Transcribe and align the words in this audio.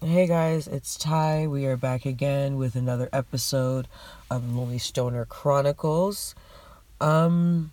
Hey 0.00 0.28
guys, 0.28 0.68
it's 0.68 0.96
Ty. 0.96 1.48
We 1.48 1.66
are 1.66 1.76
back 1.76 2.06
again 2.06 2.56
with 2.56 2.76
another 2.76 3.08
episode 3.12 3.88
of 4.30 4.54
Lonely 4.54 4.78
Stoner 4.78 5.24
Chronicles. 5.24 6.36
Um 7.00 7.72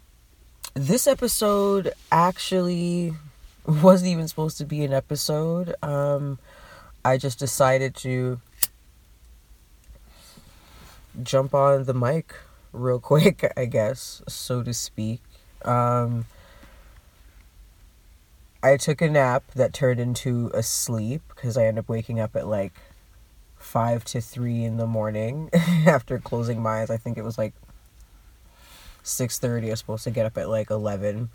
this 0.73 1.05
episode 1.05 1.93
actually 2.11 3.13
wasn't 3.67 4.09
even 4.09 4.27
supposed 4.27 4.57
to 4.57 4.65
be 4.65 4.83
an 4.83 4.91
episode. 4.91 5.75
Um 5.83 6.39
I 7.05 7.17
just 7.17 7.37
decided 7.37 7.95
to 7.97 8.41
jump 11.21 11.53
on 11.53 11.83
the 11.83 11.93
mic 11.93 12.33
real 12.73 12.99
quick, 13.11 13.53
I 13.55 13.65
guess, 13.65 14.23
so 14.27 14.63
to 14.63 14.73
speak. 14.73 15.21
Um 15.63 16.25
I 18.65 18.77
took 18.77 18.99
a 18.99 19.07
nap 19.07 19.43
that 19.53 19.73
turned 19.73 19.99
into 19.99 20.49
a 20.51 20.63
sleep 20.63 21.21
because 21.29 21.55
I 21.55 21.67
ended 21.67 21.83
up 21.83 21.89
waking 21.89 22.19
up 22.19 22.35
at 22.35 22.47
like 22.47 22.73
five 23.59 24.03
to 24.05 24.19
three 24.19 24.63
in 24.63 24.77
the 24.77 24.87
morning 24.87 25.51
after 25.85 26.17
closing 26.17 26.63
my 26.63 26.81
eyes. 26.81 26.89
I 26.89 26.97
think 26.97 27.15
it 27.19 27.23
was 27.23 27.37
like 27.37 27.53
six 29.03 29.37
thirty. 29.37 29.67
I 29.67 29.69
was 29.69 29.79
supposed 29.81 30.03
to 30.05 30.09
get 30.09 30.25
up 30.25 30.35
at 30.39 30.49
like 30.49 30.71
eleven 30.71 31.29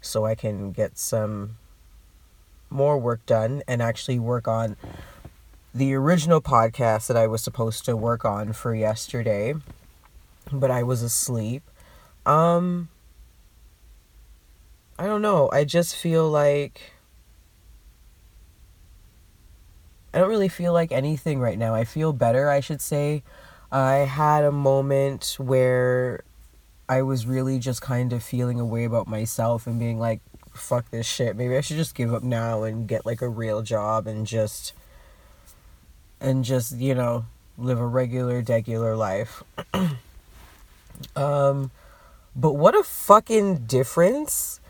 so 0.00 0.26
I 0.26 0.36
can 0.36 0.70
get 0.70 0.96
some 0.96 1.56
more 2.70 2.96
work 2.96 3.26
done 3.26 3.64
and 3.66 3.82
actually 3.82 4.20
work 4.20 4.46
on 4.46 4.76
the 5.74 5.92
original 5.92 6.40
podcast 6.40 7.08
that 7.08 7.16
I 7.16 7.26
was 7.26 7.42
supposed 7.42 7.84
to 7.86 7.96
work 7.96 8.24
on 8.24 8.52
for 8.52 8.72
yesterday, 8.72 9.54
but 10.52 10.70
I 10.70 10.84
was 10.84 11.02
asleep. 11.02 11.64
Um 12.24 12.90
I 14.98 15.06
don't 15.06 15.22
know. 15.22 15.50
I 15.52 15.64
just 15.64 15.94
feel 15.96 16.28
like 16.28 16.80
I 20.14 20.18
don't 20.18 20.30
really 20.30 20.48
feel 20.48 20.72
like 20.72 20.92
anything 20.92 21.40
right 21.40 21.58
now. 21.58 21.74
I 21.74 21.84
feel 21.84 22.14
better, 22.14 22.48
I 22.48 22.60
should 22.60 22.80
say. 22.80 23.22
I 23.70 23.96
had 23.96 24.44
a 24.44 24.52
moment 24.52 25.36
where 25.38 26.24
I 26.88 27.02
was 27.02 27.26
really 27.26 27.58
just 27.58 27.82
kind 27.82 28.14
of 28.14 28.22
feeling 28.22 28.58
a 28.58 28.64
way 28.64 28.84
about 28.84 29.08
myself 29.08 29.66
and 29.66 29.78
being 29.78 29.98
like, 29.98 30.20
fuck 30.54 30.90
this 30.90 31.04
shit. 31.04 31.36
Maybe 31.36 31.56
I 31.56 31.60
should 31.60 31.76
just 31.76 31.94
give 31.94 32.14
up 32.14 32.22
now 32.22 32.62
and 32.62 32.88
get 32.88 33.04
like 33.04 33.20
a 33.20 33.28
real 33.28 33.60
job 33.60 34.06
and 34.06 34.26
just 34.26 34.72
and 36.18 36.44
just, 36.44 36.78
you 36.78 36.94
know, 36.94 37.26
live 37.58 37.78
a 37.78 37.86
regular 37.86 38.42
degular 38.42 38.96
life. 38.96 39.42
um 41.16 41.70
but 42.34 42.52
what 42.52 42.74
a 42.74 42.82
fucking 42.82 43.66
difference 43.66 44.60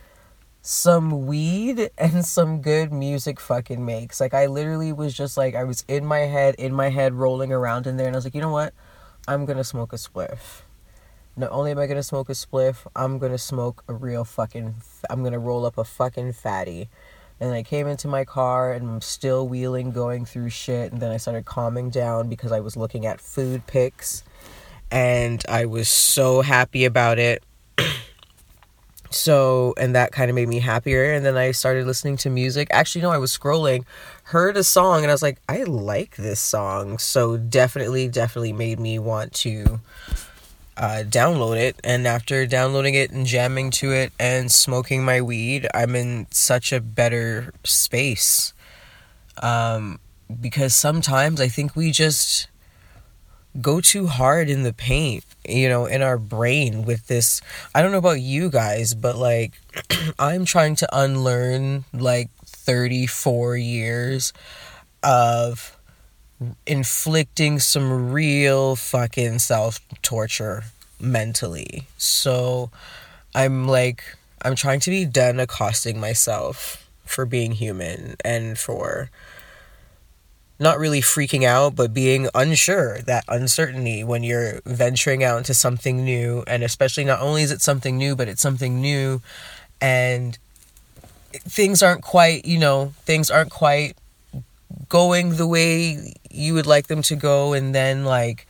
some 0.67 1.27
weed 1.27 1.91
and 1.99 2.27
some 2.27 2.61
good 2.61 2.93
music 2.93 3.39
fucking 3.39 3.85
makes. 3.85 4.21
Like 4.21 4.35
I 4.35 4.47
literally 4.47 4.93
was 4.93 5.15
just 5.15 5.37
like 5.37 5.55
I 5.55 5.63
was 5.63 5.85
in 5.87 6.05
my 6.05 6.21
head, 6.21 6.57
in 6.57 6.75
my 6.75 6.89
head 6.89 7.15
rolling 7.15 7.53
around 7.53 7.87
in 7.87 7.97
there 7.97 8.09
and 8.09 8.17
I 8.17 8.19
was 8.19 8.25
like, 8.25 8.35
"You 8.35 8.41
know 8.41 8.51
what? 8.51 8.75
I'm 9.29 9.47
to 9.47 9.65
smoke 9.65 9.93
a 9.93 9.97
spliff." 9.97 10.63
Not 11.37 11.53
only 11.53 11.71
am 11.71 11.79
I 11.79 11.87
to 11.87 12.03
smoke 12.03 12.29
a 12.31 12.33
spliff, 12.33 12.87
I'm 12.97 13.21
to 13.21 13.39
smoke 13.39 13.85
a 13.87 13.95
real 13.95 14.25
fucking 14.25 14.75
I'm 15.09 15.23
to 15.23 15.39
roll 15.39 15.67
up 15.67 15.79
a 15.79 15.85
fucking 15.85 16.33
fatty. 16.33 16.89
And 17.39 17.53
I 17.53 17.63
came 17.63 17.87
into 17.87 18.09
my 18.09 18.25
car 18.25 18.73
and 18.73 18.89
I'm 18.89 19.01
still 19.03 19.47
wheeling 19.47 19.93
going 19.93 20.25
through 20.25 20.51
shit 20.51 20.91
and 20.91 21.01
then 21.01 21.13
I 21.13 21.19
started 21.19 21.45
calming 21.45 21.91
down 21.91 22.29
because 22.29 22.51
I 22.51 22.61
was 22.61 22.77
looking 22.77 23.07
at 23.07 23.21
food 23.21 23.67
pics 23.67 24.25
and 24.91 25.45
I 25.49 25.67
was 25.67 25.89
so 25.89 26.41
happy 26.41 26.85
about 26.85 27.19
it. 27.19 27.45
So 29.17 29.75
and 29.77 29.95
that 29.95 30.13
kind 30.13 30.31
of 30.31 30.35
made 30.35 30.49
me 30.49 30.61
happier 30.61 31.13
and 31.13 31.25
then 31.25 31.37
i 31.37 31.51
started 31.51 31.87
listening 31.87 32.17
to 32.17 32.31
music. 32.31 32.69
Actually 32.71 33.03
no 33.03 33.11
i 33.11 33.19
was 33.19 33.37
scrolling 33.37 33.85
heard 34.25 34.57
a 34.57 34.65
song 34.65 35.03
and 35.03 35.11
i 35.11 35.15
was 35.15 35.23
like 35.23 35.39
i 35.49 35.63
like 35.65 36.17
this 36.17 36.41
song. 36.41 36.99
So 36.99 37.37
definitely 37.37 38.09
definitely 38.09 38.53
made 38.53 38.79
me 38.79 38.99
want 38.99 39.33
to 39.35 39.81
uh, 40.77 41.03
download 41.09 41.57
it 41.57 41.81
and 41.83 42.07
after 42.07 42.47
downloading 42.47 42.95
it 42.95 43.11
and 43.11 43.25
jamming 43.27 43.71
to 43.71 43.93
it 43.93 44.13
and 44.21 44.53
smoking 44.53 45.03
my 45.03 45.23
weed 45.23 45.67
i'm 45.73 45.97
in 45.97 46.27
such 46.31 46.73
a 46.73 46.81
better 46.81 47.55
space. 47.65 48.53
Um, 49.43 50.01
because 50.41 50.75
sometimes 50.75 51.41
i 51.41 51.49
think 51.49 51.77
we 51.77 51.91
just 51.91 52.49
go 53.61 53.81
too 53.81 54.07
hard 54.07 54.49
in 54.49 54.63
the 54.63 54.73
paint, 54.73 55.25
you 55.49 55.69
know, 55.69 55.87
in 55.87 56.03
our 56.03 56.19
brain 56.19 56.85
with 56.85 57.07
this. 57.07 57.41
I 57.75 57.83
don't 57.83 57.93
know 57.93 57.99
about 57.99 58.21
you 58.21 58.51
guys, 58.51 58.95
but 58.95 59.17
like, 59.17 59.53
I'm 60.19 60.45
trying 60.45 60.77
to 60.77 60.89
unlearn 60.93 61.85
like 61.93 62.31
34 62.45 63.57
years 63.57 64.33
of 65.03 65.77
inflicting 66.67 67.59
some 67.59 68.13
real 68.13 68.77
fucking 68.77 69.39
self 69.39 69.81
torture 70.03 70.65
mentally. 71.01 71.87
So 71.97 72.71
I'm 73.35 73.67
like, 73.67 74.05
I'm 74.43 74.55
trying 74.55 74.81
to 74.81 74.91
be 74.91 75.05
done 75.05 75.41
accosting 75.41 75.99
myself 75.99 76.89
for 77.05 77.25
being 77.25 77.53
human 77.53 78.17
and 78.25 78.59
for 78.59 79.11
not 80.59 80.79
really 80.79 81.01
freaking 81.01 81.45
out, 81.45 81.77
but 81.77 81.93
being 81.93 82.29
unsure, 82.35 83.01
that 83.03 83.25
uncertainty 83.29 84.03
when 84.03 84.23
you're 84.23 84.61
venturing 84.65 85.23
out 85.23 85.39
into 85.39 85.55
something 85.55 86.05
new. 86.05 86.43
And 86.47 86.63
especially, 86.63 87.05
not 87.05 87.21
only 87.21 87.43
is 87.43 87.51
it 87.51 87.61
something 87.61 87.97
new, 87.97 88.17
but 88.17 88.29
it's 88.29 88.43
something 88.43 88.81
new 88.81 89.21
and 89.81 90.39
things 91.33 91.83
aren't 91.83 92.03
quite, 92.03 92.45
you 92.45 92.59
know, 92.59 92.93
things 93.05 93.31
aren't 93.31 93.51
quite 93.51 93.97
going 94.89 95.37
the 95.37 95.47
way 95.47 96.15
you 96.31 96.55
would 96.55 96.67
like 96.67 96.87
them 96.87 97.03
to 97.03 97.17
go. 97.17 97.53
And 97.53 97.75
then, 97.75 98.05
like, 98.05 98.47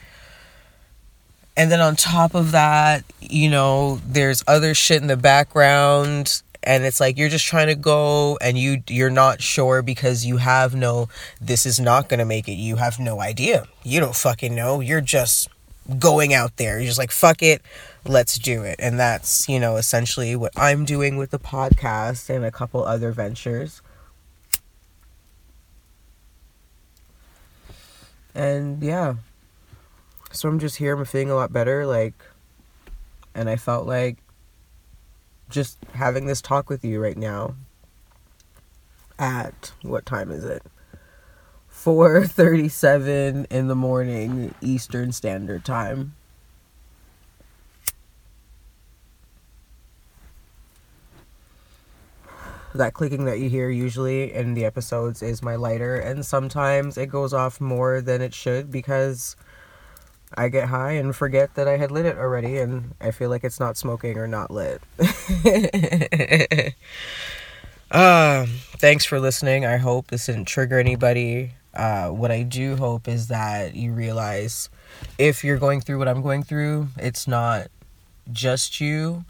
and 1.56 1.70
then 1.72 1.80
on 1.80 1.96
top 1.96 2.34
of 2.34 2.52
that, 2.52 3.04
you 3.20 3.48
know, 3.50 4.00
there's 4.06 4.44
other 4.46 4.74
shit 4.74 5.00
in 5.00 5.08
the 5.08 5.16
background 5.16 6.42
and 6.66 6.84
it's 6.84 7.00
like 7.00 7.16
you're 7.16 7.28
just 7.28 7.46
trying 7.46 7.68
to 7.68 7.76
go 7.76 8.36
and 8.42 8.58
you 8.58 8.82
you're 8.88 9.08
not 9.08 9.40
sure 9.40 9.82
because 9.82 10.26
you 10.26 10.36
have 10.38 10.74
no 10.74 11.08
this 11.40 11.64
is 11.64 11.78
not 11.78 12.08
going 12.08 12.18
to 12.18 12.24
make 12.24 12.48
it. 12.48 12.54
You 12.54 12.76
have 12.76 12.98
no 12.98 13.20
idea. 13.20 13.66
You 13.84 14.00
don't 14.00 14.16
fucking 14.16 14.54
know. 14.54 14.80
You're 14.80 15.00
just 15.00 15.48
going 16.00 16.34
out 16.34 16.56
there. 16.56 16.78
You're 16.78 16.88
just 16.88 16.98
like 16.98 17.12
fuck 17.12 17.42
it 17.42 17.62
let's 18.04 18.38
do 18.38 18.62
it. 18.62 18.76
And 18.80 18.98
that's 18.98 19.48
you 19.48 19.60
know 19.60 19.76
essentially 19.76 20.36
what 20.36 20.52
i'm 20.56 20.84
doing 20.84 21.16
with 21.16 21.30
the 21.30 21.38
podcast 21.38 22.28
and 22.28 22.44
a 22.44 22.50
couple 22.50 22.84
other 22.84 23.12
ventures. 23.12 23.80
And 28.34 28.82
yeah. 28.82 29.14
So 30.32 30.48
i'm 30.48 30.58
just 30.58 30.76
here. 30.76 30.96
I'm 30.96 31.04
feeling 31.04 31.30
a 31.30 31.36
lot 31.36 31.52
better 31.52 31.86
like 31.86 32.14
and 33.36 33.50
i 33.50 33.56
felt 33.56 33.86
like 33.86 34.16
just 35.48 35.78
having 35.94 36.26
this 36.26 36.40
talk 36.40 36.68
with 36.68 36.84
you 36.84 37.00
right 37.00 37.16
now 37.16 37.54
at 39.18 39.72
what 39.82 40.06
time 40.06 40.30
is 40.30 40.44
it? 40.44 40.62
4:37 41.70 43.46
in 43.50 43.68
the 43.68 43.76
morning 43.76 44.54
Eastern 44.60 45.12
Standard 45.12 45.64
Time. 45.64 46.14
That 52.74 52.92
clicking 52.92 53.24
that 53.24 53.38
you 53.38 53.48
hear 53.48 53.70
usually 53.70 54.32
in 54.34 54.54
the 54.54 54.64
episodes 54.64 55.22
is 55.22 55.42
my 55.42 55.54
lighter 55.56 55.96
and 55.96 56.26
sometimes 56.26 56.98
it 56.98 57.06
goes 57.06 57.32
off 57.32 57.60
more 57.60 58.02
than 58.02 58.20
it 58.20 58.34
should 58.34 58.70
because 58.70 59.36
I 60.36 60.48
get 60.48 60.68
high 60.68 60.92
and 60.92 61.16
forget 61.16 61.54
that 61.54 61.66
I 61.66 61.76
had 61.78 61.90
lit 61.90 62.06
it 62.06 62.18
already, 62.18 62.58
and 62.58 62.94
I 63.00 63.10
feel 63.10 63.30
like 63.30 63.44
it's 63.44 63.58
not 63.58 63.76
smoking 63.76 64.18
or 64.18 64.28
not 64.28 64.50
lit. 64.50 64.82
uh, 67.90 68.46
thanks 68.78 69.04
for 69.04 69.18
listening. 69.18 69.64
I 69.64 69.78
hope 69.78 70.08
this 70.08 70.26
didn't 70.26 70.46
trigger 70.46 70.78
anybody. 70.78 71.52
Uh, 71.72 72.08
what 72.08 72.30
I 72.30 72.42
do 72.42 72.76
hope 72.76 73.08
is 73.08 73.28
that 73.28 73.74
you 73.74 73.92
realize 73.92 74.70
if 75.18 75.44
you're 75.44 75.58
going 75.58 75.80
through 75.80 75.98
what 75.98 76.08
I'm 76.08 76.22
going 76.22 76.42
through, 76.42 76.88
it's 76.98 77.26
not 77.26 77.68
just 78.32 78.80
you. 78.80 79.24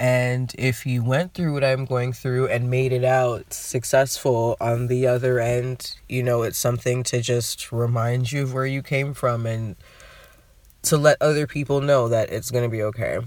And 0.00 0.54
if 0.56 0.86
you 0.86 1.02
went 1.02 1.34
through 1.34 1.52
what 1.54 1.64
I'm 1.64 1.84
going 1.84 2.12
through 2.12 2.46
and 2.48 2.70
made 2.70 2.92
it 2.92 3.04
out 3.04 3.52
successful 3.52 4.56
on 4.60 4.86
the 4.86 5.08
other 5.08 5.40
end, 5.40 5.96
you 6.08 6.22
know, 6.22 6.42
it's 6.42 6.58
something 6.58 7.02
to 7.04 7.20
just 7.20 7.72
remind 7.72 8.30
you 8.30 8.44
of 8.44 8.54
where 8.54 8.66
you 8.66 8.80
came 8.80 9.12
from 9.12 9.44
and 9.44 9.74
to 10.88 10.96
let 10.96 11.16
other 11.20 11.46
people 11.46 11.80
know 11.80 12.08
that 12.08 12.30
it's 12.30 12.50
going 12.50 12.64
to 12.64 12.70
be 12.70 12.82
okay. 12.82 13.18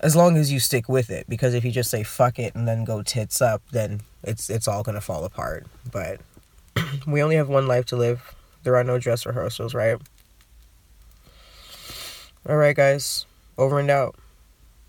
As 0.00 0.14
long 0.14 0.36
as 0.36 0.52
you 0.52 0.60
stick 0.60 0.88
with 0.88 1.10
it 1.10 1.26
because 1.28 1.54
if 1.54 1.64
you 1.64 1.72
just 1.72 1.90
say 1.90 2.04
fuck 2.04 2.38
it 2.38 2.54
and 2.54 2.68
then 2.68 2.84
go 2.84 3.02
tits 3.02 3.42
up, 3.42 3.62
then 3.72 4.00
it's 4.22 4.48
it's 4.48 4.68
all 4.68 4.82
going 4.82 4.94
to 4.94 5.00
fall 5.00 5.24
apart. 5.24 5.66
But 5.90 6.20
we 7.06 7.22
only 7.22 7.36
have 7.36 7.48
one 7.48 7.66
life 7.66 7.86
to 7.86 7.96
live. 7.96 8.34
There 8.62 8.76
are 8.76 8.84
no 8.84 8.98
dress 8.98 9.26
rehearsals, 9.26 9.74
right? 9.74 10.00
All 12.48 12.56
right, 12.56 12.76
guys. 12.76 13.26
Over 13.56 13.80
and 13.80 13.90
out. 13.90 14.14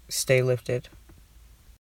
Stay 0.09 0.43
lifted. 0.43 0.89